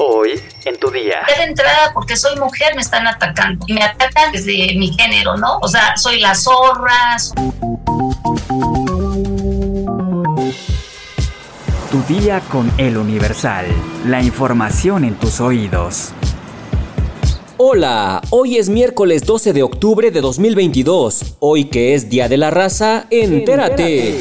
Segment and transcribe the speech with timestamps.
[0.00, 1.16] Hoy en tu día.
[1.36, 3.66] de entrada, porque soy mujer, me están atacando.
[3.66, 5.58] Y me atacan desde mi género, ¿no?
[5.58, 7.16] O sea, soy la zorra.
[11.90, 13.66] Tu día con el Universal.
[14.06, 16.12] La información en tus oídos.
[17.56, 21.34] Hola, hoy es miércoles 12 de octubre de 2022.
[21.40, 24.20] Hoy que es Día de la Raza, entérate.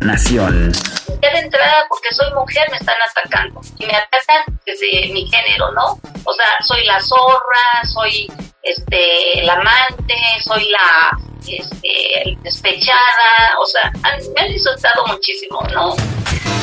[0.00, 0.72] Nación.
[1.20, 3.60] Ya de entrada, porque soy mujer, me están atacando.
[3.78, 5.98] Y me atacan desde mi género, ¿no?
[6.24, 8.30] O sea, soy la zorra, soy
[8.62, 13.58] este, la amante, soy la este, despechada.
[13.60, 13.92] O sea,
[14.34, 15.96] me han insultado muchísimo, ¿no?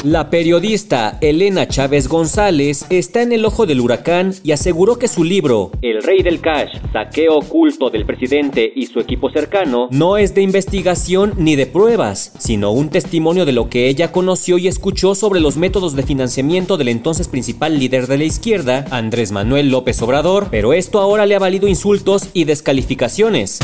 [0.05, 5.23] La periodista Elena Chávez González está en el ojo del huracán y aseguró que su
[5.23, 10.35] libro, El Rey del Cash, saqueo oculto del presidente y su equipo cercano, no es
[10.35, 15.15] de investigación ni de pruebas, sino un testimonio de lo que ella conoció y escuchó
[15.15, 19.99] sobre los métodos de financiamiento del entonces principal líder de la izquierda, Andrés Manuel López
[20.03, 23.59] Obrador, pero esto ahora le ha valido insultos y descalificaciones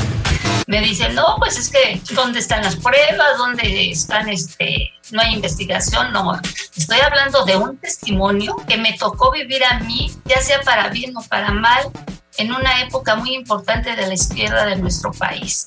[0.67, 3.37] me dicen, no, pues es que, ¿dónde están las pruebas?
[3.37, 6.13] ¿Dónde están, este, no hay investigación?
[6.13, 6.39] No,
[6.75, 11.15] estoy hablando de un testimonio que me tocó vivir a mí, ya sea para bien
[11.17, 11.89] o para mal,
[12.37, 15.65] en una época muy importante de la izquierda de nuestro país.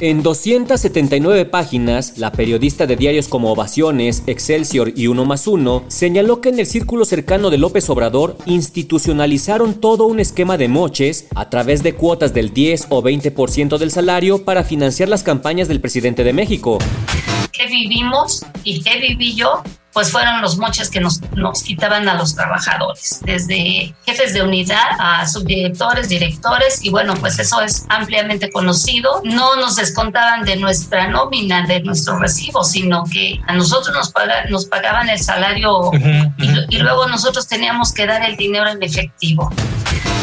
[0.00, 6.42] En 279 páginas, la periodista de diarios como Ovaciones, Excelsior y Uno más Uno señaló
[6.42, 11.48] que en el círculo cercano de López Obrador institucionalizaron todo un esquema de moches a
[11.48, 16.24] través de cuotas del 10 o 20% del salario para financiar las campañas del presidente
[16.24, 16.78] de México.
[17.52, 19.62] ¿Qué vivimos y qué viví yo?
[19.96, 24.90] Pues fueron los moches que nos, nos quitaban a los trabajadores, desde jefes de unidad
[24.98, 29.22] a subdirectores, directores, y bueno, pues eso es ampliamente conocido.
[29.24, 34.12] No nos descontaban de nuestra nómina, de nuestro recibo, sino que a nosotros nos,
[34.50, 35.90] nos pagaban el salario
[36.68, 39.50] y luego nosotros teníamos que dar el dinero en efectivo.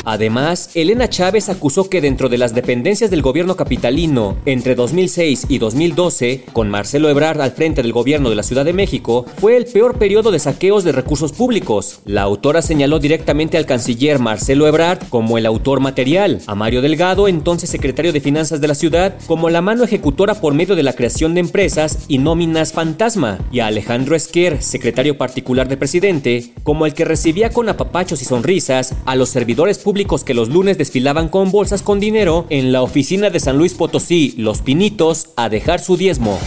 [0.05, 5.59] Además, Elena Chávez acusó que dentro de las dependencias del gobierno capitalino entre 2006 y
[5.59, 9.65] 2012, con Marcelo Ebrard al frente del gobierno de la Ciudad de México, fue el
[9.65, 12.01] peor periodo de saqueos de recursos públicos.
[12.05, 17.29] La autora señaló directamente al canciller Marcelo Ebrard como el autor material, a Mario Delgado,
[17.29, 20.93] entonces secretario de Finanzas de la ciudad, como la mano ejecutora por medio de la
[20.93, 26.85] creación de empresas y nóminas fantasma, y a Alejandro Esquer, secretario particular del presidente, como
[26.85, 29.92] el que recibía con apapachos y sonrisas a los servidores públicos
[30.23, 34.33] que los lunes desfilaban con bolsas con dinero en la oficina de San Luis Potosí,
[34.37, 36.39] Los Pinitos, a dejar su diezmo.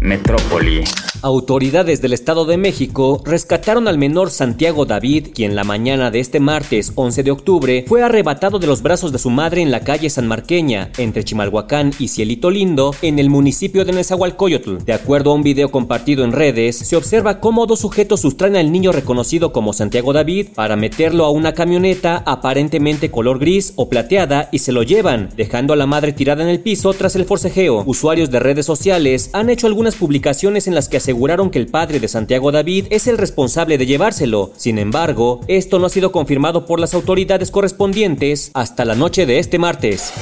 [0.00, 0.82] Metrópoli.
[1.22, 6.40] Autoridades del Estado de México rescataron al menor Santiago David, quien la mañana de este
[6.40, 10.08] martes 11 de octubre fue arrebatado de los brazos de su madre en la calle
[10.08, 14.78] San Marqueña, entre Chimalhuacán y Cielito Lindo, en el municipio de Nezahualcóyotl.
[14.78, 18.72] De acuerdo a un video compartido en redes, se observa cómo dos sujetos sustraen al
[18.72, 24.48] niño reconocido como Santiago David para meterlo a una camioneta aparentemente color gris o plateada
[24.52, 27.82] y se lo llevan, dejando a la madre tirada en el piso tras el forcejeo.
[27.84, 31.98] Usuarios de redes sociales han hecho algunas publicaciones en las que aseguraron que el padre
[31.98, 34.52] de Santiago David es el responsable de llevárselo.
[34.56, 39.40] Sin embargo, esto no ha sido confirmado por las autoridades correspondientes hasta la noche de
[39.40, 40.12] este martes.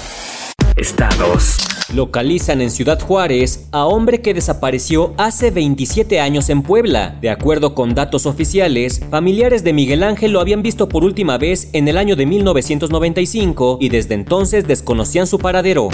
[0.77, 1.59] Estados.
[1.95, 7.19] Localizan en Ciudad Juárez a hombre que desapareció hace 27 años en Puebla.
[7.21, 11.69] De acuerdo con datos oficiales, familiares de Miguel Ángel lo habían visto por última vez
[11.75, 15.91] en el año de 1995 y desde entonces desconocían su paradero.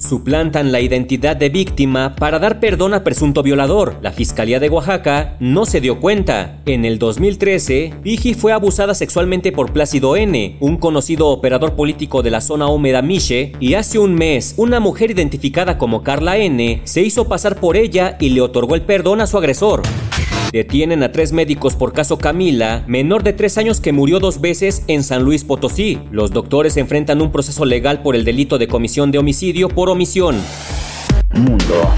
[0.00, 3.96] Suplantan la identidad de víctima para dar perdón a presunto violador.
[4.00, 6.60] La Fiscalía de Oaxaca no se dio cuenta.
[6.66, 12.30] En el 2013, Vigi fue abusada sexualmente por Plácido N., un conocido operador político de
[12.30, 16.80] la zona húmeda Miche, y hace un mes, una mujer identificada como Carla N.
[16.84, 19.82] se hizo pasar por ella y le otorgó el perdón a su agresor.
[20.52, 24.82] Detienen a tres médicos por caso Camila, menor de tres años que murió dos veces
[24.86, 26.00] en San Luis Potosí.
[26.10, 30.36] Los doctores enfrentan un proceso legal por el delito de comisión de homicidio por omisión.
[31.34, 31.94] Mundo.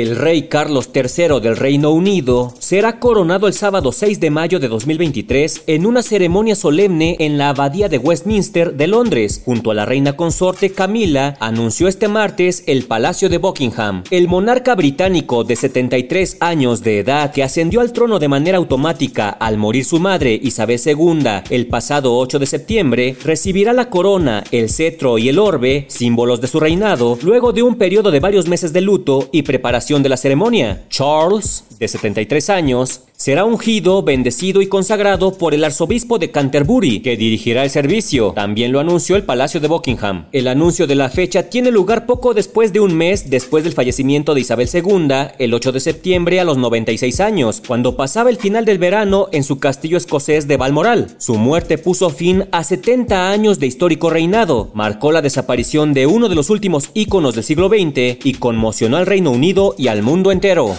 [0.00, 4.66] El rey Carlos III del Reino Unido será coronado el sábado 6 de mayo de
[4.66, 9.42] 2023 en una ceremonia solemne en la Abadía de Westminster de Londres.
[9.44, 14.02] Junto a la reina consorte Camila, anunció este martes el Palacio de Buckingham.
[14.10, 19.28] El monarca británico de 73 años de edad que ascendió al trono de manera automática
[19.28, 24.70] al morir su madre Isabel II el pasado 8 de septiembre, recibirá la corona, el
[24.70, 28.72] cetro y el orbe, símbolos de su reinado, luego de un periodo de varios meses
[28.72, 30.84] de luto y preparación de la ceremonia.
[30.88, 37.16] Charles, de 73 años, Será ungido, bendecido y consagrado por el arzobispo de Canterbury, que
[37.16, 38.32] dirigirá el servicio.
[38.32, 40.26] También lo anunció el Palacio de Buckingham.
[40.32, 44.34] El anuncio de la fecha tiene lugar poco después de un mes después del fallecimiento
[44.34, 45.08] de Isabel II,
[45.38, 49.44] el 8 de septiembre a los 96 años, cuando pasaba el final del verano en
[49.44, 51.14] su castillo escocés de Balmoral.
[51.18, 56.28] Su muerte puso fin a 70 años de histórico reinado, marcó la desaparición de uno
[56.28, 60.32] de los últimos íconos del siglo XX y conmocionó al Reino Unido y al mundo
[60.32, 60.74] entero.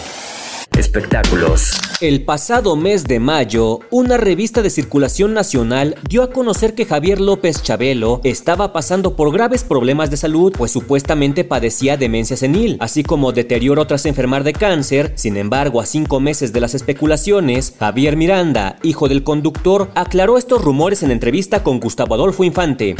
[0.76, 1.80] Espectáculos.
[2.02, 7.22] El pasado mes de mayo, una revista de circulación nacional dio a conocer que Javier
[7.22, 13.02] López Chabelo estaba pasando por graves problemas de salud, pues supuestamente padecía demencia senil, así
[13.02, 15.12] como deterioro tras enfermar de cáncer.
[15.14, 20.62] Sin embargo, a cinco meses de las especulaciones, Javier Miranda, hijo del conductor, aclaró estos
[20.62, 22.94] rumores en entrevista con Gustavo Adolfo Infante.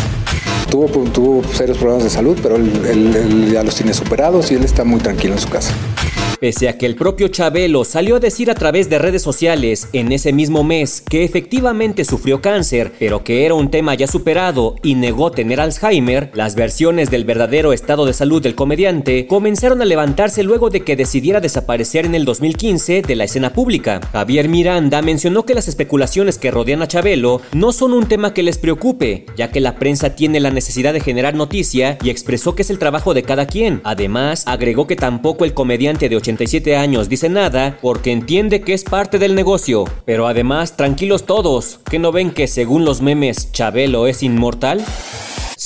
[0.71, 4.85] Tuvo, tuvo serios problemas de salud, pero él ya los tiene superados y él está
[4.85, 5.75] muy tranquilo en su casa.
[6.41, 10.13] Pese a que el propio Chabelo salió a decir a través de redes sociales en
[10.13, 14.97] ese mismo mes que efectivamente sufrió cáncer, pero que era un tema ya superado y
[14.97, 20.43] negó tener Alzheimer, las versiones del verdadero estado de salud del comediante comenzaron a levantarse
[20.43, 24.01] luego de que decidiera desaparecer en el 2015 de la escena pública.
[24.13, 28.43] Javier Miranda mencionó que las especulaciones que rodean a Chabelo no son un tema que
[28.43, 32.63] les preocupe, ya que la prensa tiene la necesidad de generar noticia y expresó que
[32.63, 33.81] es el trabajo de cada quien.
[33.85, 38.83] Además, agregó que tampoco el comediante de 87 años dice nada porque entiende que es
[38.83, 39.85] parte del negocio.
[40.05, 44.85] Pero además, tranquilos todos, que no ven que según los memes Chabelo es inmortal?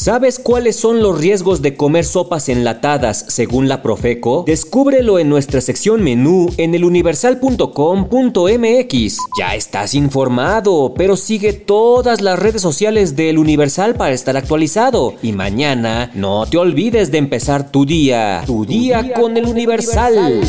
[0.03, 4.45] ¿Sabes cuáles son los riesgos de comer sopas enlatadas según la Profeco?
[4.47, 9.19] Descúbrelo en nuestra sección menú en eluniversal.com.mx.
[9.39, 15.17] Ya estás informado, pero sigue todas las redes sociales del Universal para estar actualizado.
[15.21, 20.41] Y mañana no te olvides de empezar tu día, tu, día, con el Universal.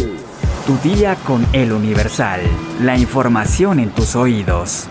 [0.66, 2.40] Tu día con el Universal.
[2.82, 4.88] La información en tus oídos.